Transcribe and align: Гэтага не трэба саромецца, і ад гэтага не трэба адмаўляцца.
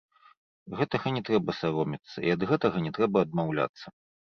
Гэтага 0.79 1.07
не 1.17 1.21
трэба 1.27 1.55
саромецца, 1.59 2.17
і 2.27 2.35
ад 2.37 2.41
гэтага 2.55 2.77
не 2.89 2.95
трэба 2.99 3.17
адмаўляцца. 3.29 3.97